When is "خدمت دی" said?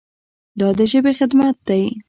1.19-1.83